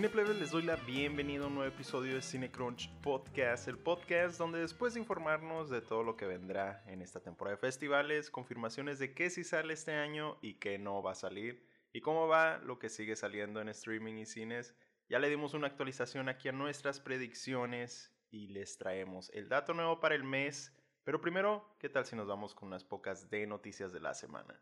[0.00, 4.58] Cineplebes, les doy la bienvenida a un nuevo episodio de Cinecrunch Podcast, el podcast donde
[4.58, 9.12] después de informarnos de todo lo que vendrá en esta temporada de festivales, confirmaciones de
[9.12, 12.78] qué sí sale este año y qué no va a salir, y cómo va lo
[12.78, 14.74] que sigue saliendo en streaming y cines,
[15.10, 20.00] ya le dimos una actualización aquí a nuestras predicciones y les traemos el dato nuevo
[20.00, 20.74] para el mes,
[21.04, 24.58] pero primero, ¿qué tal si nos vamos con unas pocas de noticias de la semana?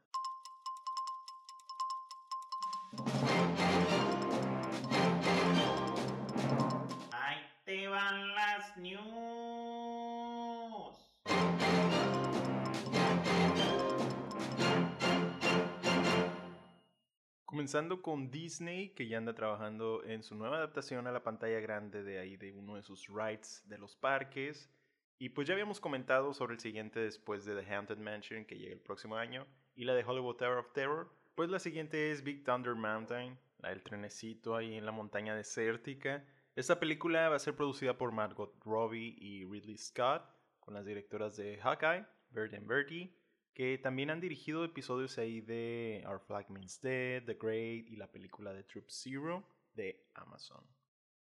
[17.58, 22.04] Comenzando con Disney, que ya anda trabajando en su nueva adaptación a la pantalla grande
[22.04, 24.70] de ahí de uno de sus rides de los parques.
[25.18, 28.72] Y pues ya habíamos comentado sobre el siguiente después de The Haunted Mansion, que llega
[28.72, 31.12] el próximo año, y la de Hollywood Tower of Terror.
[31.34, 36.24] Pues la siguiente es Big Thunder Mountain, la del trenecito ahí en la montaña desértica.
[36.54, 40.22] Esta película va a ser producida por Margot Robbie y Ridley Scott,
[40.60, 43.17] con las directoras de Hawkeye, Bird and Birdie,
[43.58, 48.06] que también han dirigido episodios ahí de Our Flag Means Dead, The Great y la
[48.06, 49.42] película de Troop Zero
[49.74, 50.64] de Amazon.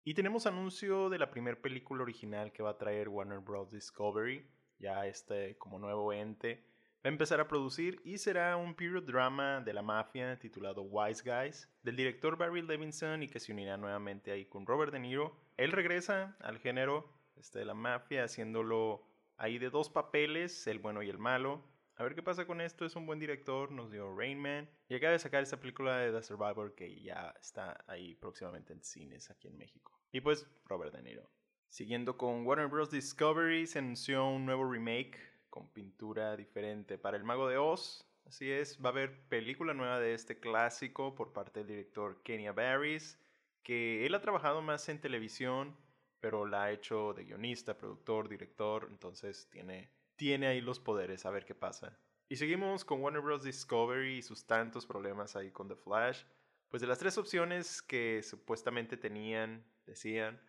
[0.05, 3.69] Y tenemos anuncio de la primera película original que va a traer Warner Bros.
[3.69, 4.47] Discovery,
[4.79, 6.63] ya este como nuevo ente.
[7.05, 11.29] Va a empezar a producir y será un period drama de la mafia titulado Wise
[11.29, 15.35] Guys, del director Barry Levinson y que se unirá nuevamente ahí con Robert De Niro.
[15.57, 19.03] Él regresa al género este, de la mafia haciéndolo
[19.35, 21.69] ahí de dos papeles, el bueno y el malo,
[22.01, 22.83] a ver qué pasa con esto.
[22.83, 24.67] Es un buen director, nos dio Rain Man.
[24.89, 28.81] Y acaba de sacar esta película de The Survivor que ya está ahí próximamente en
[28.81, 29.91] cines aquí en México.
[30.11, 31.29] Y pues Robert De Niro.
[31.69, 32.89] Siguiendo con Warner Bros.
[32.89, 35.19] Discovery, se anunció un nuevo remake
[35.51, 38.03] con pintura diferente para El Mago de Oz.
[38.25, 42.51] Así es, va a haber película nueva de este clásico por parte del director Kenya
[42.51, 43.19] Barris,
[43.61, 45.77] que él ha trabajado más en televisión,
[46.19, 51.31] pero la ha hecho de guionista, productor, director, entonces tiene tiene ahí los poderes, a
[51.31, 51.97] ver qué pasa.
[52.29, 53.41] Y seguimos con Warner Bros.
[53.41, 56.25] Discovery y sus tantos problemas ahí con The Flash.
[56.69, 60.39] Pues de las tres opciones que supuestamente tenían, decían,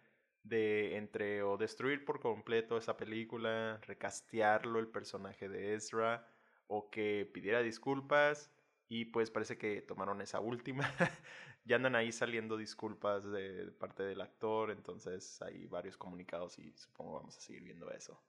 [0.43, 6.29] de entre o destruir por completo esa película, recastearlo el personaje de Ezra,
[6.67, 8.51] o que pidiera disculpas,
[8.91, 10.85] y pues parece que tomaron esa última.
[11.65, 17.15] ya andan ahí saliendo disculpas de, parte del actor, entonces hay varios comunicados y supongo
[17.15, 18.21] vamos a seguir viendo eso.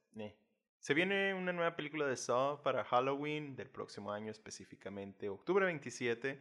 [0.84, 6.38] Se viene una nueva película de Saw para Halloween del próximo año, específicamente octubre 27,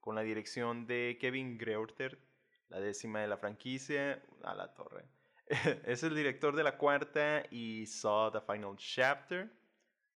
[0.00, 2.18] con la dirección de Kevin Greurter,
[2.68, 5.06] la décima de la franquicia, a la torre.
[5.86, 9.50] es el director de la cuarta y Saw The Final Chapter.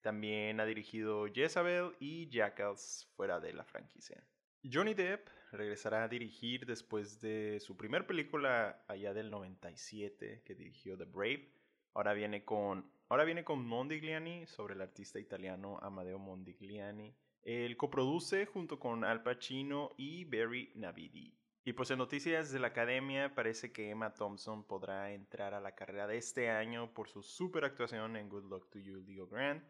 [0.01, 4.25] También ha dirigido Jezabel y Jackals fuera de la franquicia.
[4.65, 10.97] Johnny Depp regresará a dirigir después de su primera película allá del 97 que dirigió
[10.97, 11.53] The Brave.
[11.93, 17.15] Ahora viene con Ahora viene con Mondigliani sobre el artista italiano Amadeo Mondigliani.
[17.43, 21.33] Él coproduce junto con Al Pacino y Barry Navidi.
[21.65, 25.77] Y pues en noticias de la academia parece que Emma Thompson podrá entrar a la
[25.77, 29.63] carrera de este año por su super actuación en Good Luck to You, Leo Grant.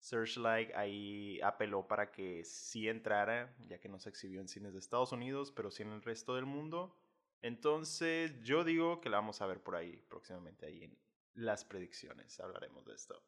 [0.00, 4.78] Searchlight ahí apeló para que sí entrara, ya que no se exhibió en cines de
[4.78, 6.94] Estados Unidos, pero sí en el resto del mundo.
[7.40, 11.03] Entonces yo digo que la vamos a ver por ahí próximamente ahí en
[11.34, 12.38] las predicciones.
[12.40, 13.22] Hablaremos de esto.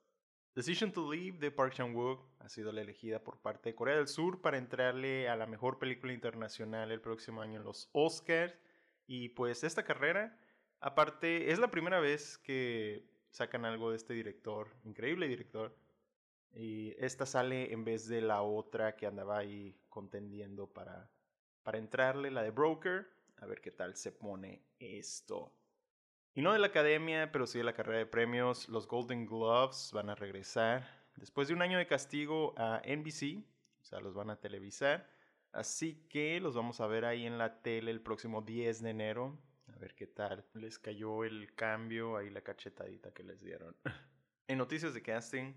[0.55, 4.09] Decision to Leave de Park Chan-wook ha sido la elegida por parte de Corea del
[4.09, 8.55] Sur para entrarle a la mejor película internacional el próximo año en los Oscars.
[9.07, 10.41] Y pues esta carrera,
[10.81, 15.77] aparte, es la primera vez que sacan algo de este director, increíble director.
[16.55, 21.11] Y esta sale en vez de la otra que andaba ahí contendiendo para,
[21.63, 23.07] para entrarle, la de Broker.
[23.37, 25.53] A ver qué tal se pone esto.
[26.37, 29.91] Y no de la academia, pero sí de la carrera de premios, los Golden Gloves
[29.95, 30.87] van a regresar
[31.17, 33.43] después de un año de castigo a NBC,
[33.81, 35.11] o sea, los van a televisar.
[35.51, 39.39] Así que los vamos a ver ahí en la tele el próximo 10 de enero.
[39.69, 43.75] A ver qué tal les cayó el cambio, ahí la cachetadita que les dieron.
[44.47, 45.55] en noticias de casting.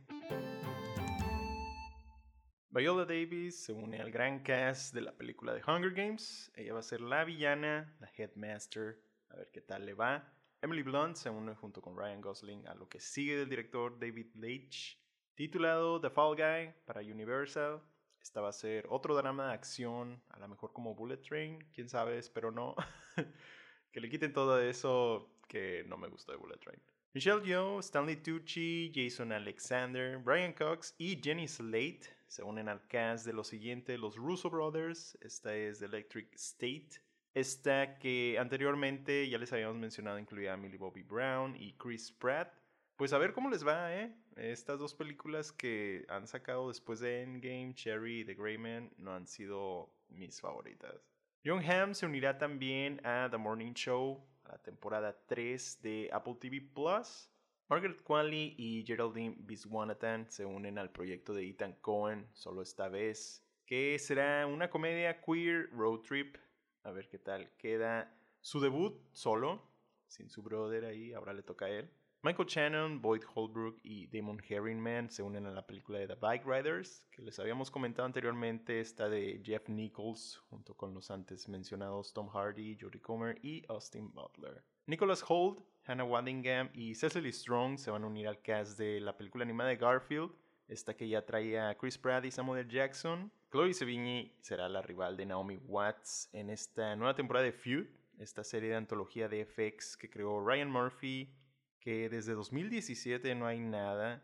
[2.70, 6.50] Viola Davis se une al gran cast de la película de Hunger Games.
[6.56, 8.98] Ella va a ser la villana, la headmaster.
[9.28, 10.39] A ver qué tal le va.
[10.62, 14.36] Emily Blunt se une junto con Ryan Gosling a lo que sigue del director David
[14.36, 15.00] Leitch,
[15.34, 17.82] titulado The Fall Guy para Universal.
[18.22, 21.88] Esta va a ser otro drama de acción, a lo mejor como Bullet Train, quién
[21.88, 22.76] sabe, espero no.
[23.94, 26.82] que le quiten todo eso que no me gustó de Bullet Train.
[27.14, 33.26] Michelle Yeoh, Stanley Tucci, Jason Alexander, Brian Cox y Jenny Slate se unen al cast
[33.26, 35.18] de lo siguiente, los Russo Brothers.
[35.22, 37.02] Esta es Electric State,
[37.34, 42.54] Esta que anteriormente ya les habíamos mencionado incluía a Millie Bobby Brown y Chris Pratt.
[42.96, 44.14] Pues a ver cómo les va, ¿eh?
[44.36, 49.14] Estas dos películas que han sacado después de Endgame, Cherry y The Grey Man, no
[49.14, 51.10] han sido mis favoritas.
[51.46, 56.36] John Hamm se unirá también a The Morning Show, a la temporada 3 de Apple
[56.40, 57.30] TV Plus.
[57.70, 63.46] Margaret Qualley y Geraldine Viswanathan se unen al proyecto de Ethan Cohen, solo esta vez,
[63.66, 66.36] que será una comedia queer road trip.
[66.84, 69.62] A ver qué tal queda su debut solo,
[70.08, 71.90] sin su brother ahí, ahora le toca a él.
[72.22, 76.46] Michael Shannon, Boyd Holbrook y Damon Herringman se unen a la película de The Bike
[76.46, 82.12] Riders, que les habíamos comentado anteriormente, está de Jeff Nichols, junto con los antes mencionados
[82.12, 84.66] Tom Hardy, Jodie Comer y Austin Butler.
[84.86, 89.16] Nicholas Holt, Hannah Waddingham y Cecily Strong se van a unir al cast de la
[89.16, 90.34] película animada de Garfield,
[90.70, 93.32] esta que ya traía a Chris Pratt y Samuel Jackson.
[93.52, 97.88] Chloe Sevigny será la rival de Naomi Watts en esta nueva temporada de Feud,
[98.20, 101.36] esta serie de antología de FX que creó Ryan Murphy
[101.80, 104.24] que desde 2017 no hay nada,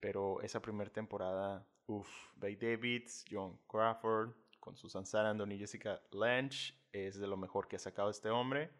[0.00, 6.74] pero esa primera temporada, uff, Bay Davids, John Crawford, con Susan Sarandon y Jessica Lange,
[6.92, 8.70] es de lo mejor que ha sacado este hombre.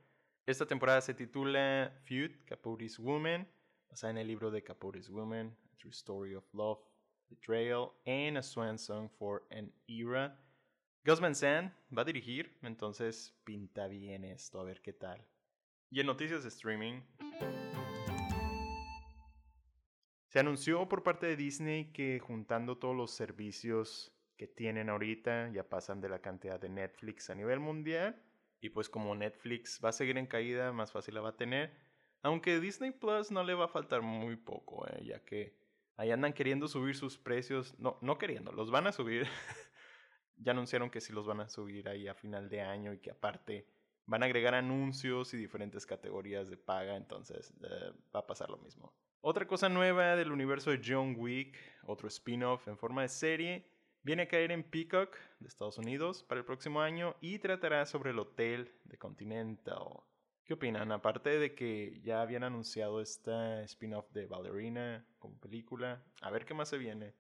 [0.47, 3.47] Esta temporada se titula Feud, Capote's Woman,
[3.89, 6.81] basada en el libro de Capote's Woman, A True Story of Love,
[7.29, 10.39] Betrayal, and A Swan Song for an Era.
[11.05, 11.35] Gus Van
[11.97, 15.25] va a dirigir, entonces pinta bien esto, a ver qué tal.
[15.91, 17.01] Y en noticias de streaming,
[20.29, 25.69] se anunció por parte de Disney que juntando todos los servicios que tienen ahorita ya
[25.69, 28.23] pasan de la cantidad de Netflix a nivel mundial.
[28.61, 31.73] Y pues como Netflix va a seguir en caída, más fácil la va a tener.
[32.23, 35.57] Aunque Disney Plus no le va a faltar muy poco, eh, ya que
[35.97, 37.75] ahí andan queriendo subir sus precios.
[37.79, 39.27] No, no queriendo, los van a subir.
[40.39, 43.11] ya anunciaron que sí los van a subir ahí a final de año y que
[43.11, 43.67] aparte
[44.07, 46.97] van a agregar anuncios y diferentes categorías de paga.
[46.97, 48.93] Entonces eh, va a pasar lo mismo.
[49.21, 53.67] Otra cosa nueva del universo de John Wick, otro spin-off en forma de serie,
[54.03, 58.11] viene a caer en Peacock de Estados Unidos para el próximo año y tratará sobre
[58.11, 60.05] el hotel de Continental.
[60.47, 60.93] ¿Qué opinan?
[60.93, 66.55] Aparte de que ya habían anunciado esta spin-off de Ballerina como película, a ver qué
[66.55, 67.15] más se viene.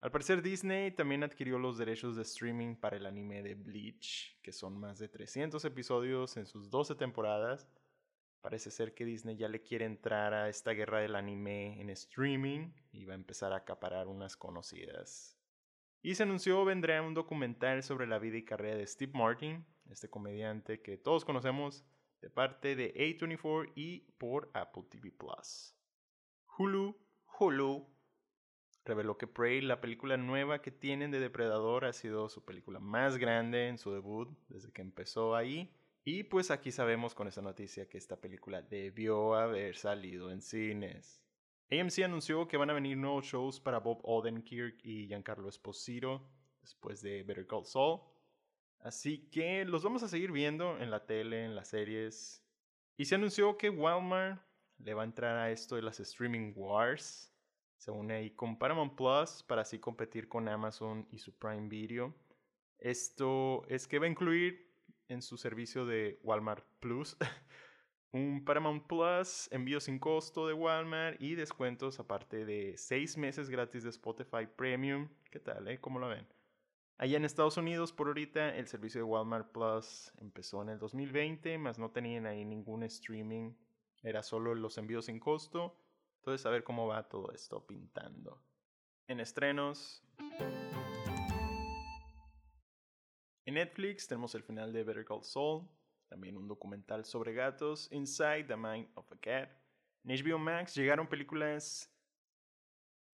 [0.00, 4.52] Al parecer Disney también adquirió los derechos de streaming para el anime de Bleach, que
[4.52, 7.68] son más de 300 episodios en sus 12 temporadas,
[8.40, 12.70] Parece ser que Disney ya le quiere entrar a esta guerra del anime en streaming
[12.92, 15.36] y va a empezar a acaparar unas conocidas.
[16.02, 20.08] Y se anunció vendrá un documental sobre la vida y carrera de Steve Martin, este
[20.08, 21.84] comediante que todos conocemos
[22.20, 25.74] de parte de A24 y por Apple TV Plus.
[26.56, 26.96] Hulu,
[27.38, 27.86] Hulu
[28.84, 33.18] reveló que Prey, la película nueva que tienen de Depredador, ha sido su película más
[33.18, 35.74] grande en su debut desde que empezó ahí
[36.10, 41.22] y pues aquí sabemos con esta noticia que esta película debió haber salido en cines.
[41.70, 46.26] AMC anunció que van a venir nuevos shows para Bob Odenkirk y Giancarlo Esposito
[46.62, 48.00] después de Better Call Saul.
[48.80, 52.44] Así que los vamos a seguir viendo en la tele, en las series.
[52.96, 54.40] Y se anunció que Walmart
[54.78, 57.34] le va a entrar a esto de las streaming wars.
[57.76, 62.14] Se une ahí con Paramount Plus para así competir con Amazon y su Prime Video.
[62.78, 64.72] Esto es que va a incluir
[65.08, 67.16] en su servicio de Walmart Plus.
[68.12, 73.82] un Paramount Plus, envío sin costo de Walmart y descuentos aparte de 6 meses gratis
[73.82, 75.08] de Spotify Premium.
[75.30, 75.80] ¿Qué tal, eh?
[75.80, 76.26] ¿Cómo lo ven?
[77.00, 81.56] Allá en Estados Unidos, por ahorita, el servicio de Walmart Plus empezó en el 2020,
[81.56, 83.54] más no tenían ahí ningún streaming.
[84.02, 85.78] Era solo los envíos sin costo.
[86.16, 88.42] Entonces, a ver cómo va todo esto pintando.
[89.06, 90.02] En estrenos.
[93.46, 95.68] En Netflix tenemos el final de Better Call Saul,
[96.08, 99.50] también un documental sobre gatos, Inside the Mind of a Cat.
[100.02, 101.94] En HBO Max llegaron películas.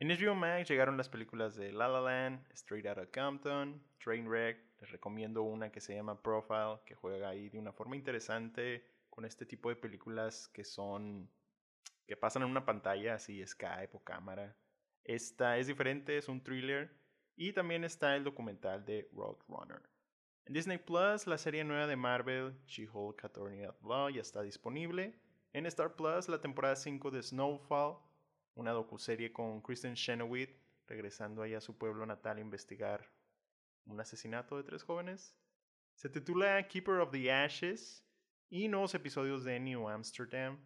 [0.01, 4.59] En HBO Max llegaron las películas de La La Land, Straight Outta Compton, Trainwreck.
[4.81, 9.25] Les recomiendo una que se llama Profile, que juega ahí de una forma interesante con
[9.25, 11.31] este tipo de películas que son.
[12.07, 14.57] que pasan en una pantalla, así Skype o cámara.
[15.05, 16.91] Esta es diferente, es un thriller.
[17.37, 19.83] Y también está el documental de Roadrunner.
[20.45, 25.15] En Disney Plus, la serie nueva de Marvel, She-Hulk Attorney at Law, ya está disponible.
[25.53, 27.97] En Star Plus, la temporada 5 de Snowfall,
[28.55, 30.57] una docuserie con Kristen Chenoweth,
[30.87, 33.11] regresando ahí a su pueblo natal a investigar
[33.87, 35.37] un asesinato de tres jóvenes.
[35.95, 38.05] Se titula Keeper of the Ashes
[38.51, 40.59] y nuevos episodios de New Amsterdam.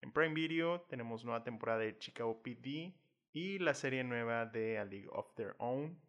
[0.00, 2.94] En Prime Video tenemos nueva temporada de Chicago PD
[3.32, 6.00] y la serie nueva de A League of Their Own.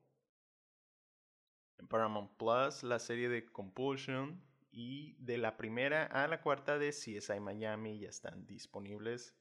[1.77, 6.89] En Paramount Plus, la serie de Compulsion y de la primera a la cuarta de
[6.89, 9.35] CSI Miami ya están disponibles.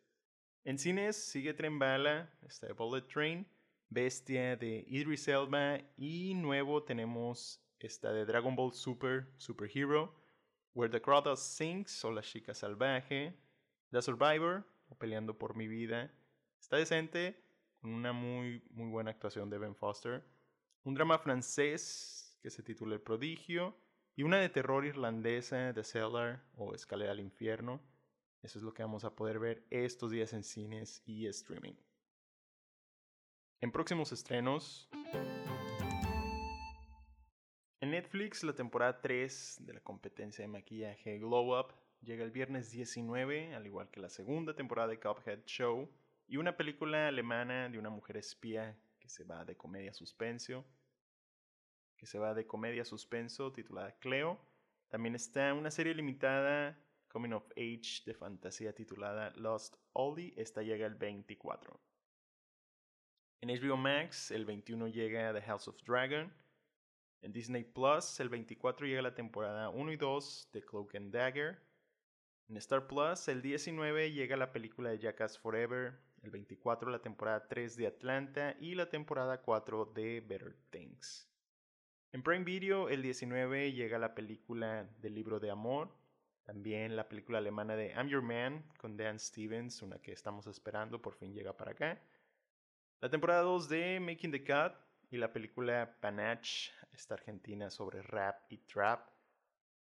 [0.67, 3.47] En cines sigue Tren Bala, está Bullet Train,
[3.91, 10.15] Bestia de Idris Elba y nuevo tenemos esta de Dragon Ball Super, Super Hero,
[10.73, 13.39] Where the Crowd Sings o La Chica Salvaje,
[13.91, 16.11] The Survivor o Peleando por mi vida.
[16.59, 17.39] Está decente,
[17.83, 20.25] con una muy, muy buena actuación de Ben Foster.
[20.85, 23.77] Un drama francés que se titula El Prodigio
[24.17, 27.83] y una de terror irlandesa, The Cellar o Escalera al Infierno.
[28.45, 31.73] Eso es lo que vamos a poder ver estos días en cines y streaming.
[33.63, 34.87] En próximos estrenos,
[37.81, 41.73] en Netflix la temporada 3 de la competencia de maquillaje Glow Up
[42.03, 45.91] llega el viernes 19, al igual que la segunda temporada de Cuphead Show,
[46.27, 50.67] y una película alemana de una mujer espía que se va de comedia suspenso,
[51.97, 54.39] que se va de comedia suspenso titulada Cleo.
[54.91, 56.79] También está una serie limitada
[57.15, 60.35] Coming of Age de fantasía titulada Lost Ollie.
[60.37, 61.81] Esta llega el 24.
[63.41, 66.33] En HBO Max el 21 llega The House of Dragon.
[67.23, 71.63] En Disney Plus el 24 llega la temporada 1 y 2 de Cloak and Dagger.
[72.49, 77.47] En Star Plus el 19 llega la película de Jackass Forever el 24 la temporada
[77.47, 81.31] 3 de Atlanta y la temporada 4 de Better Things.
[82.11, 85.95] En Prime Video el 19 llega la película del libro de amor,
[86.45, 91.01] también la película alemana de I'm Your Man con Dan Stevens, una que estamos esperando,
[91.01, 92.01] por fin llega para acá.
[93.01, 94.75] La temporada 2 de Making the Cut
[95.11, 99.09] y la película Panache, esta argentina sobre rap y trap.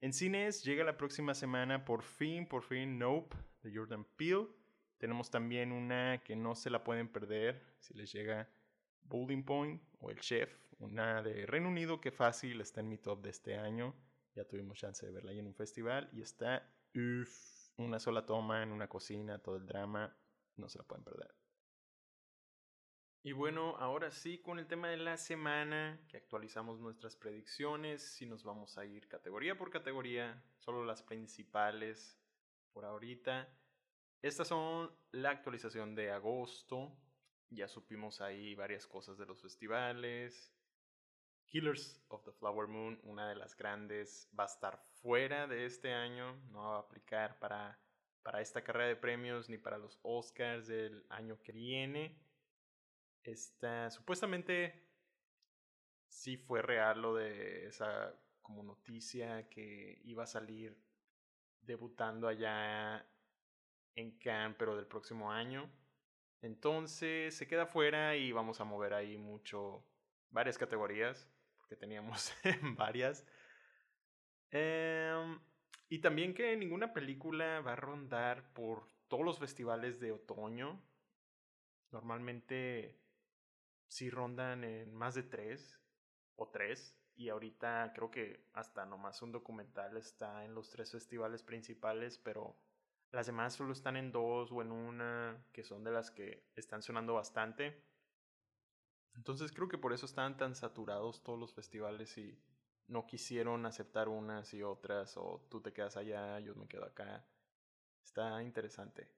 [0.00, 4.48] En cines llega la próxima semana por fin, por fin Nope de Jordan Peele.
[4.98, 8.48] Tenemos también una que no se la pueden perder si les llega
[9.02, 13.22] Bowling Point o El Chef, una de Reino Unido que fácil está en mi top
[13.22, 13.94] de este año.
[14.34, 16.68] Ya tuvimos chance de verla ahí en un festival y está
[17.76, 20.16] una sola toma en una cocina, todo el drama,
[20.56, 21.34] no se la pueden perder.
[23.26, 28.26] Y bueno, ahora sí, con el tema de la semana, que actualizamos nuestras predicciones y
[28.26, 32.20] nos vamos a ir categoría por categoría, solo las principales
[32.72, 33.48] por ahorita.
[34.20, 36.94] Estas son la actualización de agosto.
[37.48, 40.53] Ya supimos ahí varias cosas de los festivales.
[41.54, 45.92] Killers of the Flower Moon, una de las grandes, va a estar fuera de este
[45.92, 46.34] año.
[46.50, 47.78] No va a aplicar para,
[48.24, 52.18] para esta carrera de premios ni para los Oscars del año que viene.
[53.22, 54.84] Esta, supuestamente
[56.08, 60.76] sí fue real lo de esa como noticia que iba a salir
[61.60, 63.08] debutando allá
[63.94, 65.70] en Cannes, pero del próximo año.
[66.42, 69.86] Entonces se queda fuera y vamos a mover ahí mucho,
[70.30, 71.30] varias categorías,
[71.64, 72.34] porque teníamos
[72.76, 73.24] varias.
[74.50, 75.40] Em,
[75.88, 80.78] y también que ninguna película va a rondar por todos los festivales de otoño.
[81.90, 83.00] Normalmente
[83.88, 85.80] sí rondan en más de tres
[86.36, 86.98] o tres.
[87.16, 92.58] Y ahorita creo que hasta nomás un documental está en los tres festivales principales, pero
[93.10, 96.82] las demás solo están en dos o en una, que son de las que están
[96.82, 97.93] sonando bastante.
[99.16, 102.38] Entonces creo que por eso están tan saturados todos los festivales y
[102.86, 107.24] no quisieron aceptar unas y otras, o tú te quedas allá, yo me quedo acá.
[108.02, 109.10] Está interesante.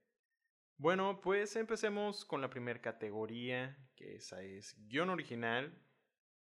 [0.78, 5.72] Bueno, pues empecemos con la primera categoría, que esa es guion original.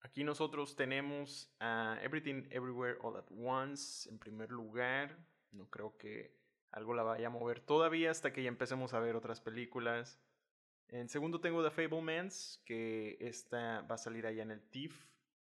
[0.01, 5.19] Aquí nosotros tenemos a Everything Everywhere All at Once en primer lugar.
[5.51, 6.39] No creo que
[6.71, 10.21] algo la vaya a mover todavía hasta que ya empecemos a ver otras películas.
[10.89, 14.95] En segundo tengo The Fablemans, que esta va a salir allá en el TIFF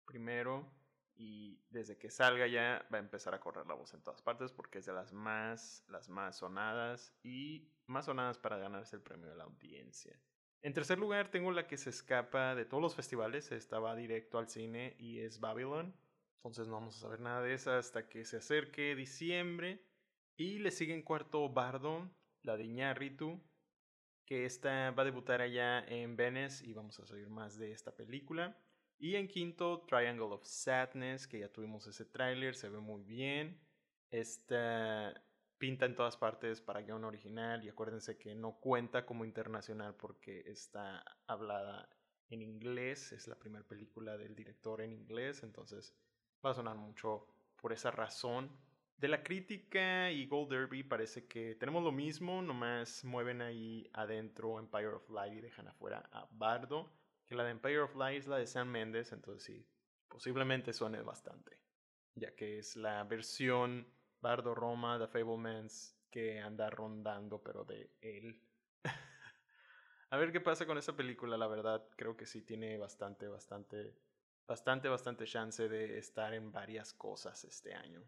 [0.04, 0.70] primero
[1.14, 4.52] y desde que salga ya va a empezar a correr la voz en todas partes
[4.52, 9.28] porque es de las más, las más sonadas y más sonadas para ganarse el premio
[9.28, 10.18] de la audiencia.
[10.60, 14.38] En tercer lugar tengo la que se escapa de todos los festivales, esta va directo
[14.38, 15.94] al cine y es Babylon.
[16.36, 19.82] Entonces no vamos a saber nada de esa hasta que se acerque diciembre.
[20.36, 22.10] Y le sigue en cuarto Bardo,
[22.42, 23.40] la de Iñárritu,
[24.24, 27.94] que esta va a debutar allá en Venice y vamos a saber más de esta
[27.94, 28.56] película.
[28.98, 33.60] Y en quinto, Triangle of Sadness, que ya tuvimos ese tráiler, se ve muy bien.
[34.10, 35.12] Esta
[35.58, 40.40] pinta en todas partes para guion original y acuérdense que no cuenta como internacional porque
[40.46, 41.88] está hablada
[42.30, 45.94] en inglés, es la primera película del director en inglés, entonces
[46.44, 47.28] va a sonar mucho
[47.60, 48.50] por esa razón.
[49.02, 54.60] De la crítica y Gold Derby parece que tenemos lo mismo, nomás mueven ahí adentro
[54.60, 56.88] Empire of Light y dejan afuera a Bardo.
[57.26, 59.66] Que la de Empire of Light es la de Sam Mendes, entonces sí,
[60.06, 61.58] posiblemente suene bastante.
[62.14, 68.40] Ya que es la versión Bardo Roma, The Fablemans, que anda rondando, pero de él.
[70.10, 73.96] a ver qué pasa con esa película, la verdad, creo que sí tiene bastante, bastante,
[74.46, 78.00] bastante, bastante chance de estar en varias cosas este año.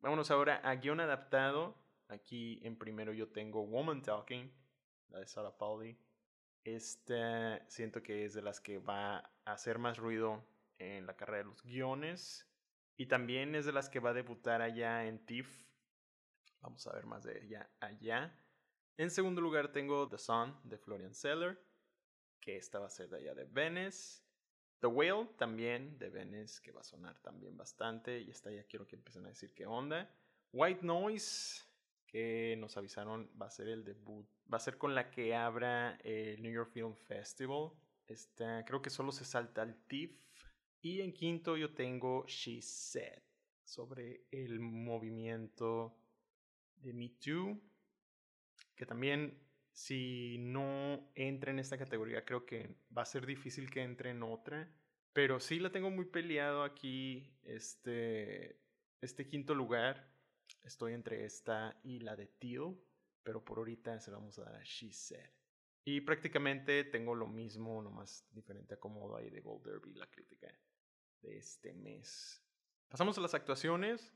[0.00, 1.76] Vámonos ahora a guion adaptado.
[2.08, 4.52] Aquí en primero yo tengo Woman Talking,
[5.08, 5.98] la de Sarah Pauli.
[6.64, 10.44] Esta siento que es de las que va a hacer más ruido
[10.78, 12.46] en la carrera de los guiones.
[12.96, 15.66] Y también es de las que va a debutar allá en TIFF.
[16.60, 18.34] Vamos a ver más de ella allá.
[18.96, 21.60] En segundo lugar tengo The Sun de Florian Seller,
[22.40, 24.25] que esta va a ser de allá de Venice.
[24.80, 28.20] The Whale también de Venice, que va a sonar también bastante.
[28.20, 30.10] Y esta ya quiero que empiecen a decir qué onda.
[30.52, 31.64] White Noise,
[32.06, 34.26] que nos avisaron va a ser el debut.
[34.52, 37.70] Va a ser con la que abra el New York Film Festival.
[38.06, 40.16] Esta, creo que solo se salta al TIFF.
[40.82, 43.22] Y en quinto yo tengo She Said,
[43.64, 45.98] sobre el movimiento
[46.76, 47.60] de Me Too,
[48.76, 49.45] que también
[49.76, 54.22] si no entra en esta categoría creo que va a ser difícil que entre en
[54.22, 54.74] otra,
[55.12, 58.58] pero sí la tengo muy peleado aquí este,
[59.02, 60.10] este quinto lugar.
[60.62, 62.74] Estoy entre esta y la de Teal,
[63.22, 65.30] pero por ahorita se la vamos a dar a She Said.
[65.84, 70.48] Y prácticamente tengo lo mismo, nomás diferente acomodo ahí de Gold Derby, la crítica
[71.20, 72.42] de este mes.
[72.88, 74.14] Pasamos a las actuaciones.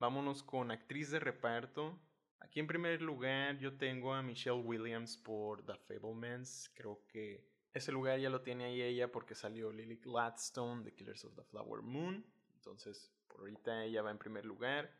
[0.00, 1.96] Vámonos con actriz de reparto.
[2.40, 6.70] Aquí en primer lugar yo tengo a Michelle Williams por The Fablemans.
[6.74, 11.24] Creo que ese lugar ya lo tiene ahí ella porque salió Lily Gladstone de Killers
[11.24, 12.24] of the Flower Moon.
[12.54, 14.90] Entonces, por ahorita ella va en primer lugar.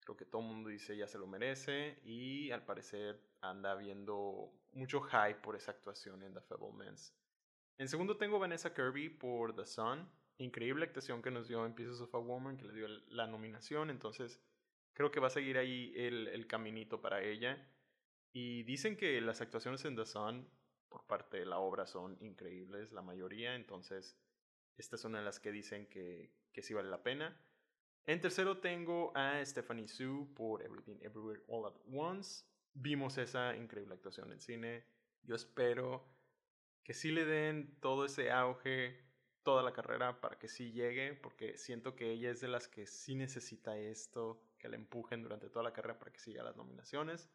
[0.00, 2.00] Creo que todo el mundo dice ya se lo merece.
[2.04, 7.14] Y al parecer anda viendo mucho hype por esa actuación en The Fablemans.
[7.76, 10.08] En segundo tengo Vanessa Kirby por The Sun
[10.38, 13.90] increíble actuación que nos dio en Pieces of a Woman, que le dio la nominación,
[13.90, 14.40] entonces
[14.92, 17.66] creo que va a seguir ahí el, el caminito para ella.
[18.32, 20.48] Y dicen que las actuaciones en The Sun
[20.88, 24.18] por parte de la obra son increíbles, la mayoría, entonces
[24.76, 27.36] esta es una de las que dicen que, que sí vale la pena.
[28.06, 32.44] En tercero tengo a Stephanie Sue por Everything Everywhere All at Once.
[32.72, 34.84] Vimos esa increíble actuación en cine.
[35.22, 36.06] Yo espero
[36.84, 39.04] que sí le den todo ese auge
[39.42, 42.86] toda la carrera para que sí llegue, porque siento que ella es de las que
[42.86, 47.30] sí necesita esto, que le empujen durante toda la carrera para que siga las nominaciones.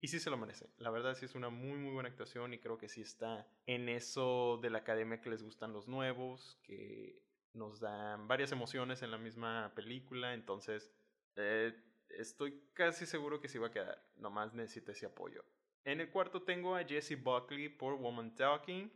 [0.00, 0.68] Y sí se lo merece.
[0.76, 3.88] La verdad sí es una muy muy buena actuación y creo que sí está en
[3.88, 7.22] eso de la academia que les gustan los nuevos, que
[7.54, 10.34] nos dan varias emociones en la misma película.
[10.34, 10.92] Entonces
[11.36, 11.74] eh,
[12.10, 14.02] estoy casi seguro que sí va a quedar.
[14.16, 15.44] Nomás necesita ese apoyo.
[15.84, 18.92] En el cuarto tengo a Jessie Buckley por Woman Talking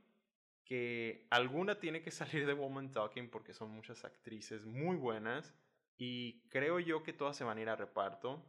[0.64, 5.54] que alguna tiene que salir de Woman Talking porque son muchas actrices muy buenas
[5.98, 8.42] y creo yo que todas se van a ir a reparto.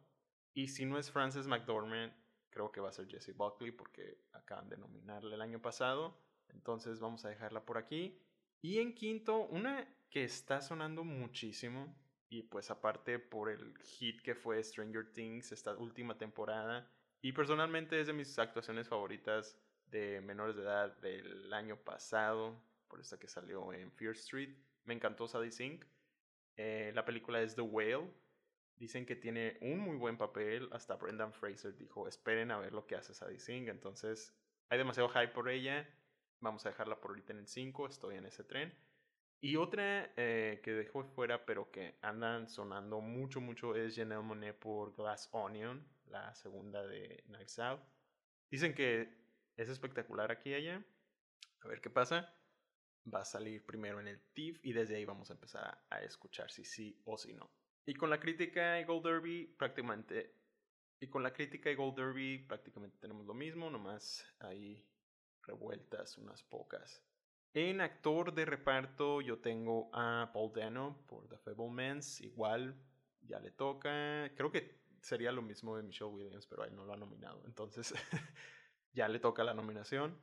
[0.54, 2.14] Y si no es Frances McDormand,
[2.50, 6.18] creo que va a ser Jessie Buckley porque acaban de nominarle el año pasado.
[6.50, 8.18] Entonces vamos a dejarla por aquí.
[8.62, 11.96] Y en quinto, una que está sonando muchísimo
[12.30, 16.88] y pues aparte por el hit que fue Stranger Things esta última temporada
[17.22, 19.58] y personalmente es de mis actuaciones favoritas
[19.88, 24.56] de menores de edad del año pasado, por esta que salió en Fear Street.
[24.86, 25.86] Me encantó Sadie Sink.
[26.62, 28.12] Eh, la película es The Whale.
[28.76, 30.68] Dicen que tiene un muy buen papel.
[30.74, 33.70] Hasta Brendan Fraser dijo, esperen a ver lo que hace Sadie Sink.
[33.70, 35.88] Entonces, hay demasiado hype por ella.
[36.42, 37.88] Vamos a dejarla por ahorita en el 5.
[37.88, 38.78] Estoy en ese tren.
[39.40, 44.60] Y otra eh, que dejó fuera, pero que andan sonando mucho, mucho, es Janelle Monet
[44.60, 47.80] por Glass Onion, la segunda de Night Out.
[48.52, 49.18] Dicen que
[49.56, 50.84] es espectacular aquí ella.
[51.62, 52.34] A ver qué pasa.
[53.14, 56.52] Va a salir primero en el TIFF y desde ahí vamos a empezar a, escuchar
[56.52, 57.50] si sí o si no.
[57.86, 60.36] Y con la crítica y Gold Derby prácticamente
[61.00, 64.86] y con la crítica y Gold Derby prácticamente tenemos lo mismo, nomás hay
[65.44, 67.04] revueltas unas pocas.
[67.54, 72.76] En actor de reparto yo tengo a Paul Dano por The Fablemans, igual
[73.22, 76.94] ya le toca, creo que sería lo mismo de Michelle Williams, pero ahí no lo
[76.94, 77.94] ha nominado, entonces
[78.94, 80.20] ya le toca la nominación.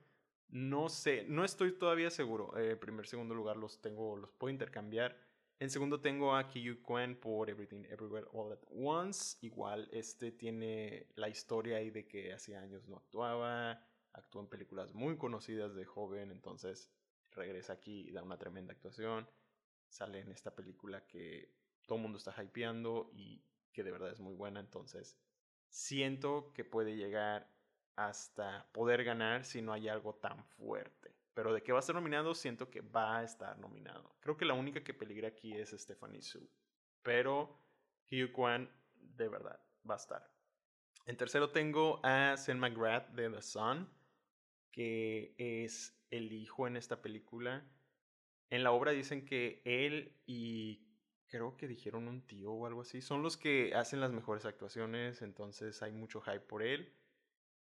[0.49, 2.57] No sé, no estoy todavía seguro.
[2.57, 5.17] Eh, primer, segundo lugar los tengo, los puedo intercambiar.
[5.59, 9.39] En segundo tengo a Kiyu Kuen por Everything Everywhere All at Once.
[9.41, 13.83] Igual este tiene la historia ahí de que hace años no actuaba,
[14.13, 16.93] actuó en películas muy conocidas de joven, entonces
[17.31, 19.29] regresa aquí y da una tremenda actuación.
[19.89, 21.55] Sale en esta película que
[21.87, 25.19] todo el mundo está hypeando y que de verdad es muy buena, entonces
[25.69, 27.56] siento que puede llegar
[27.97, 31.15] hasta poder ganar si no hay algo tan fuerte.
[31.35, 34.17] Pero de que va a estar nominado, siento que va a estar nominado.
[34.21, 36.49] Creo que la única que peligra aquí es Stephanie Su.
[37.03, 37.61] Pero
[38.11, 38.71] Hugh Kwan
[39.17, 40.31] de verdad, va a estar.
[41.07, 43.89] En tercero tengo a Sam McGrath de The Sun,
[44.71, 47.65] que es el hijo en esta película.
[48.51, 50.85] En la obra dicen que él y
[51.27, 55.23] creo que dijeron un tío o algo así, son los que hacen las mejores actuaciones,
[55.23, 56.93] entonces hay mucho hype por él.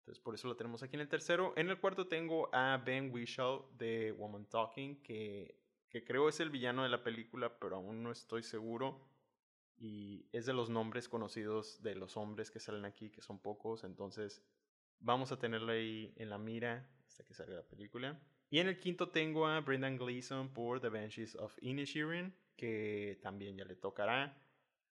[0.02, 1.54] Entonces por eso lo tenemos aquí en el tercero.
[1.56, 5.56] En el cuarto tengo a Ben Whishaw de Woman Talking, que,
[5.90, 9.08] que creo es el villano de la película, pero aún no estoy seguro.
[9.78, 13.84] Y es de los nombres conocidos de los hombres que salen aquí, que son pocos.
[13.84, 14.44] Entonces
[15.00, 18.20] vamos a tenerlo ahí en la mira hasta que salga la película.
[18.50, 23.56] Y en el quinto tengo a Brendan Gleeson por The Banshees of Inisherin, que también
[23.56, 24.36] ya le tocará.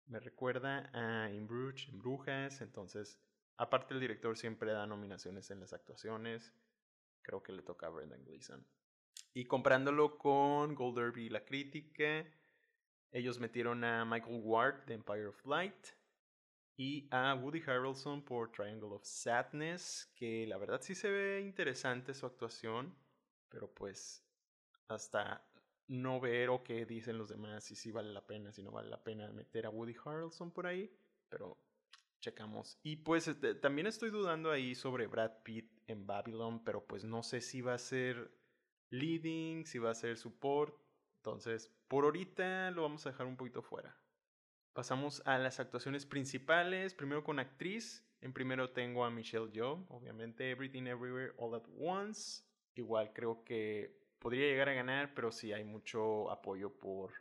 [0.05, 3.19] Me recuerda a In Bruges, en Brujas, entonces
[3.57, 6.53] Aparte el director siempre da nominaciones en las actuaciones.
[7.21, 8.65] Creo que le toca a Brendan Gleeson.
[9.33, 12.25] Y comparándolo con Gold Derby y la crítica,
[13.11, 15.87] ellos metieron a Michael Ward de Empire of Light
[16.75, 22.13] y a Woody Harrelson por Triangle of Sadness, que la verdad sí se ve interesante
[22.13, 22.95] su actuación,
[23.49, 24.23] pero pues
[24.87, 25.43] hasta
[25.87, 28.89] no ver o qué dicen los demás si sí vale la pena, si no vale
[28.89, 30.95] la pena meter a Woody Harrelson por ahí,
[31.29, 31.57] pero
[32.19, 32.79] checamos.
[32.83, 37.23] Y pues este, también estoy dudando ahí sobre Brad Pitt en Babylon, pero pues no
[37.23, 38.31] sé si va a ser
[38.89, 40.75] leading, si va a ser support.
[41.17, 43.97] Entonces, por ahorita lo vamos a dejar un poquito fuera.
[44.73, 46.93] Pasamos a las actuaciones principales.
[46.93, 48.03] Primero con actriz.
[48.21, 52.43] En primero tengo a Michelle Yeoh, obviamente Everything Everywhere All at Once.
[52.75, 57.13] Igual creo que podría llegar a ganar, pero sí hay mucho apoyo por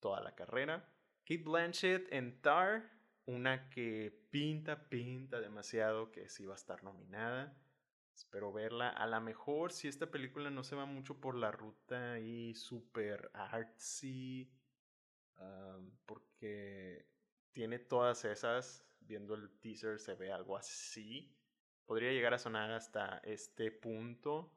[0.00, 0.88] toda la carrera.
[1.24, 2.90] Kate Blanchett en Tar,
[3.26, 7.56] una que pinta, pinta demasiado que sí va a estar nominada.
[8.14, 8.88] Espero verla.
[8.90, 13.30] A lo mejor si esta película no se va mucho por la ruta y super
[13.34, 14.52] artsy,
[16.06, 17.06] porque
[17.52, 18.84] tiene todas esas.
[19.00, 21.36] Viendo el teaser se ve algo así.
[21.86, 24.56] Podría llegar a sonar hasta este punto.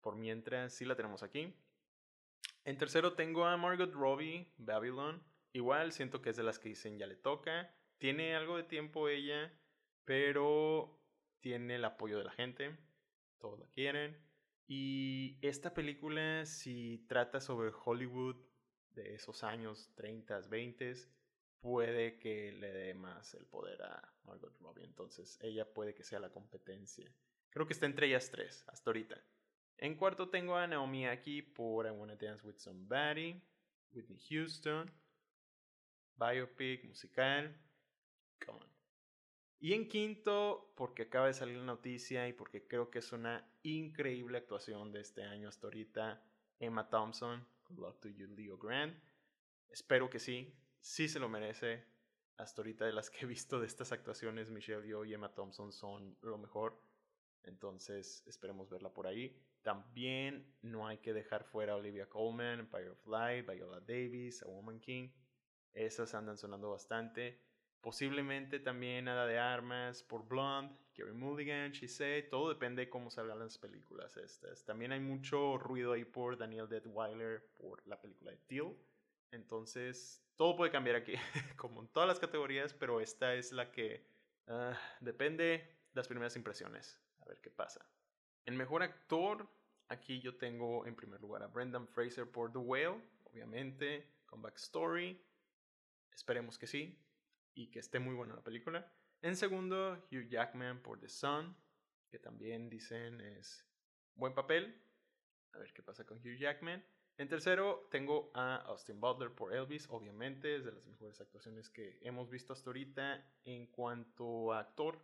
[0.00, 1.52] Por mientras, sí la tenemos aquí.
[2.64, 5.22] En tercero tengo a Margot Robbie, Babylon.
[5.52, 7.74] Igual siento que es de las que dicen ya le toca.
[8.04, 9.50] Tiene algo de tiempo ella,
[10.04, 11.00] pero
[11.40, 12.76] tiene el apoyo de la gente,
[13.38, 14.14] todos la quieren.
[14.66, 18.36] Y esta película, si trata sobre Hollywood
[18.90, 20.92] de esos años 30, 20,
[21.60, 24.84] puede que le dé más el poder a Margot Robbie.
[24.84, 27.10] Entonces, ella puede que sea la competencia.
[27.48, 29.18] Creo que está entre ellas tres, hasta ahorita.
[29.78, 33.40] En cuarto tengo a Naomi aquí por I Wanna Dance with Somebody,
[33.92, 34.92] Whitney Houston,
[36.18, 37.58] biopic, musical.
[39.64, 43.50] Y en quinto, porque acaba de salir la noticia y porque creo que es una
[43.62, 46.22] increíble actuación de este año hasta ahorita,
[46.58, 48.94] Emma Thompson, Good Luck to You, Leo Grant.
[49.70, 51.82] Espero que sí, sí se lo merece.
[52.36, 55.72] Hasta ahorita de las que he visto de estas actuaciones, Michelle Yeoh y Emma Thompson
[55.72, 56.78] son lo mejor.
[57.44, 59.34] Entonces esperemos verla por ahí.
[59.62, 64.46] También no hay que dejar fuera a Olivia Colman, Empire of Light, Viola Davis, A
[64.46, 65.08] Woman King.
[65.72, 67.40] Esas andan sonando bastante.
[67.84, 73.38] Posiblemente también nada de armas por Blonde, Gary Mulligan, Said, todo depende de cómo salgan
[73.38, 74.64] las películas estas.
[74.64, 78.74] También hay mucho ruido ahí por Daniel Deadweiler por la película de Teal.
[79.32, 81.12] Entonces, todo puede cambiar aquí,
[81.58, 84.06] como en todas las categorías, pero esta es la que
[84.46, 86.98] uh, depende de las primeras impresiones.
[87.20, 87.84] A ver qué pasa.
[88.46, 89.46] En mejor actor,
[89.88, 95.22] aquí yo tengo en primer lugar a Brendan Fraser por The Whale, obviamente, con Backstory.
[96.14, 96.98] Esperemos que sí
[97.54, 98.92] y que esté muy buena la película.
[99.22, 101.56] En segundo, Hugh Jackman por The Sun,
[102.10, 103.66] que también dicen es
[104.14, 104.80] buen papel.
[105.52, 106.84] A ver qué pasa con Hugh Jackman.
[107.16, 111.96] En tercero, tengo a Austin Butler por Elvis, obviamente, es de las mejores actuaciones que
[112.02, 114.98] hemos visto hasta ahorita en cuanto a actor.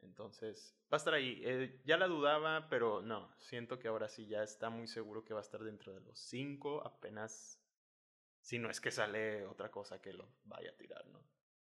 [0.00, 1.42] Entonces, va a estar ahí.
[1.44, 5.34] Eh, ya la dudaba, pero no, siento que ahora sí ya está muy seguro que
[5.34, 7.60] va a estar dentro de los cinco, apenas
[8.40, 11.22] si no es que sale otra cosa que lo vaya a tirar, ¿no?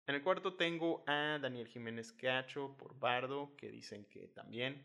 [0.06, 4.84] En el cuarto tengo a Daniel Jiménez Cacho por Bardo, que dicen que también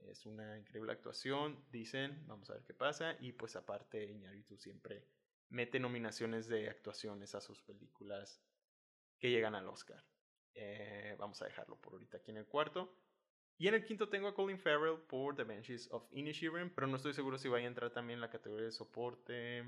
[0.00, 1.64] es una increíble actuación.
[1.70, 3.16] Dicen, vamos a ver qué pasa.
[3.20, 5.06] Y pues aparte, Iñárritu siempre
[5.48, 8.42] mete nominaciones de actuaciones a sus películas
[9.18, 10.04] que llegan al Oscar.
[10.54, 12.94] Eh, vamos a dejarlo por ahorita aquí en el cuarto.
[13.56, 16.96] Y en el quinto tengo a Colin Farrell por The Banshees of Inisherin, pero no
[16.96, 19.64] estoy seguro si vaya a entrar también en la categoría de soporte.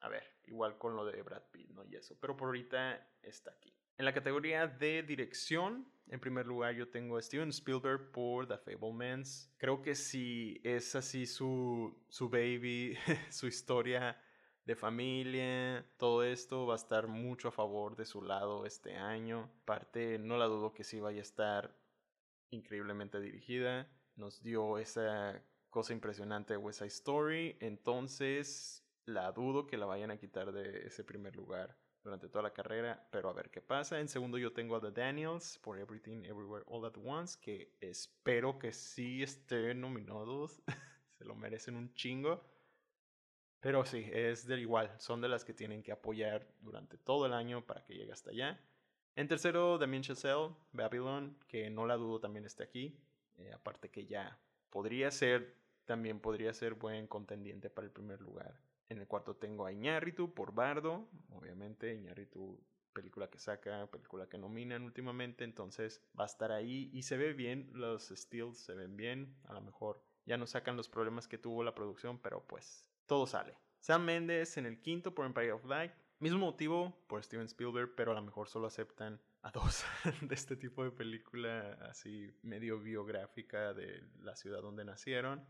[0.00, 1.84] A ver, igual con lo de Brad Pitt, ¿no?
[1.84, 2.16] Y eso.
[2.20, 3.74] Pero por ahorita está aquí.
[3.96, 8.58] En la categoría de dirección, en primer lugar yo tengo a Steven Spielberg por The
[8.58, 9.54] Fablemans.
[9.56, 12.98] Creo que si es así su, su baby,
[13.30, 14.20] su historia
[14.64, 19.48] de familia, todo esto va a estar mucho a favor de su lado este año.
[19.62, 21.78] Aparte, no la dudo que sí vaya a estar
[22.50, 23.88] increíblemente dirigida.
[24.16, 30.10] Nos dio esa cosa impresionante de West Side Story, entonces la dudo que la vayan
[30.10, 33.98] a quitar de ese primer lugar durante toda la carrera, pero a ver qué pasa.
[33.98, 38.58] En segundo yo tengo a The Daniels por Everything Everywhere All at Once, que espero
[38.58, 40.62] que sí estén nominados,
[41.18, 42.44] se lo merecen un chingo.
[43.60, 47.32] Pero sí, es del igual, son de las que tienen que apoyar durante todo el
[47.32, 48.60] año para que llegue hasta allá.
[49.16, 53.00] En tercero, Damien Chazelle, Babylon, que no la dudo también esté aquí.
[53.38, 54.38] Eh, aparte que ya
[54.68, 58.54] podría ser, también podría ser buen contendiente para el primer lugar.
[58.88, 62.60] En el cuarto tengo a Iñárritu por Bardo, obviamente Iñárritu
[62.92, 67.32] película que saca, película que nominan últimamente, entonces va a estar ahí y se ve
[67.32, 71.36] bien, los stills se ven bien, a lo mejor ya no sacan los problemas que
[71.36, 73.58] tuvo la producción, pero pues todo sale.
[73.80, 78.12] Sam Mendes en el quinto por Empire of Light, mismo motivo por Steven Spielberg, pero
[78.12, 79.84] a lo mejor solo aceptan a dos
[80.22, 85.46] de este tipo de película así medio biográfica de la ciudad donde nacieron.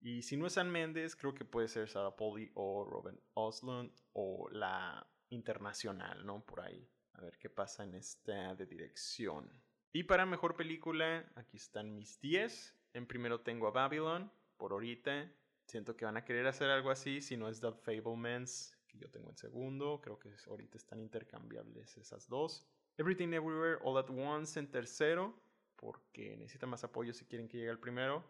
[0.00, 3.92] Y si no es San Méndez, creo que puede ser Sarah Polly o Robin Oslund
[4.12, 6.44] o la internacional, ¿no?
[6.44, 6.88] Por ahí.
[7.14, 9.50] A ver qué pasa en esta de dirección.
[9.92, 12.76] Y para mejor película, aquí están mis 10.
[12.94, 15.30] En primero tengo a Babylon, por ahorita.
[15.66, 19.10] Siento que van a querer hacer algo así, si no es The Fablemans, que yo
[19.10, 20.00] tengo en segundo.
[20.00, 22.66] Creo que ahorita están intercambiables esas dos.
[22.96, 25.40] Everything Everywhere All at Once en tercero,
[25.76, 28.24] porque necesita más apoyo si quieren que llegue al primero.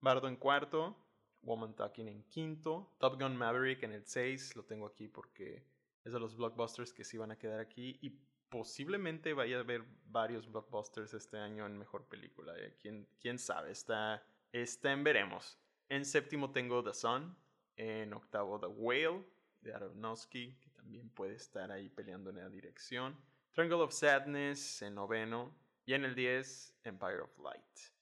[0.00, 0.96] Bardo en cuarto.
[1.44, 5.64] Woman Talking en quinto, Top Gun Maverick en el 6, lo tengo aquí porque
[6.04, 8.10] es de los blockbusters que sí van a quedar aquí y
[8.48, 12.54] posiblemente vaya a haber varios blockbusters este año en mejor película.
[12.56, 12.76] ¿eh?
[12.80, 13.72] ¿Quién, ¿Quién, sabe?
[13.72, 15.58] Está, está en veremos.
[15.88, 17.36] En séptimo tengo The Sun,
[17.76, 19.24] en octavo The Whale
[19.60, 23.16] de Aronofsky, que también puede estar ahí peleando en la dirección.
[23.52, 25.54] Triangle of Sadness en noveno
[25.86, 27.93] y en el 10 Empire of Light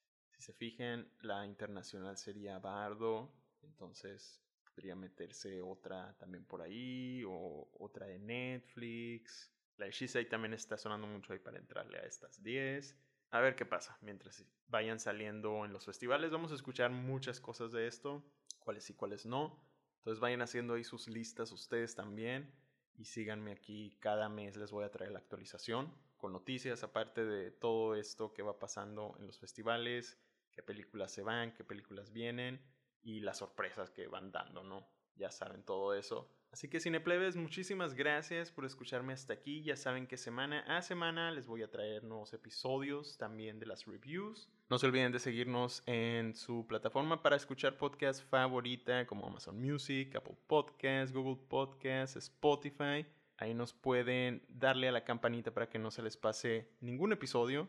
[0.42, 8.06] se fijan, la internacional sería Bardo, entonces podría meterse otra también por ahí, o otra
[8.06, 9.52] de Netflix.
[9.76, 12.98] La de Shisei también está sonando mucho ahí para entrarle a estas 10.
[13.30, 16.32] A ver qué pasa mientras vayan saliendo en los festivales.
[16.32, 18.24] Vamos a escuchar muchas cosas de esto,
[18.58, 19.64] cuáles sí, cuáles no.
[19.98, 22.52] Entonces vayan haciendo ahí sus listas ustedes también
[22.98, 23.96] y síganme aquí.
[24.00, 28.42] Cada mes les voy a traer la actualización con noticias, aparte de todo esto que
[28.42, 30.18] va pasando en los festivales,
[30.52, 32.60] qué películas se van, qué películas vienen
[33.02, 34.86] y las sorpresas que van dando, ¿no?
[35.16, 36.30] Ya saben todo eso.
[36.52, 39.62] Así que Cineplebes, muchísimas gracias por escucharme hasta aquí.
[39.62, 43.86] Ya saben que semana a semana les voy a traer nuevos episodios también de las
[43.86, 44.50] reviews.
[44.68, 50.14] No se olviden de seguirnos en su plataforma para escuchar podcast favorita como Amazon Music,
[50.14, 53.06] Apple Podcasts, Google Podcasts, Spotify.
[53.38, 57.66] Ahí nos pueden darle a la campanita para que no se les pase ningún episodio.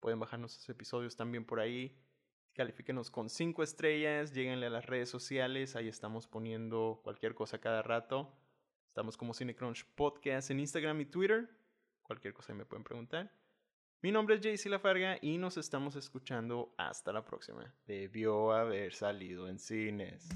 [0.00, 1.96] Pueden bajarnos esos episodios también por ahí
[2.58, 7.82] califíquenos con 5 estrellas, lleguenle a las redes sociales, ahí estamos poniendo cualquier cosa cada
[7.82, 8.34] rato.
[8.88, 11.48] Estamos como Cinecrunch Podcast en Instagram y Twitter.
[12.02, 13.30] Cualquier cosa me pueden preguntar.
[14.02, 17.72] Mi nombre es JC Lafarga y nos estamos escuchando hasta la próxima.
[17.86, 20.28] Debió haber salido en cines.